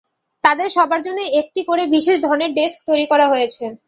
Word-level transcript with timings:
তাঁদের 0.43 0.69
সবার 0.69 0.99
জন্যই 1.03 1.33
একটি 1.41 1.61
করে 1.63 1.83
বিশেষ 1.95 2.17
ধরনের 2.21 2.51
ডেস্ক 2.53 2.79
তৈরি 2.87 3.05
করা 3.11 3.25
হয়েছে। 3.27 3.63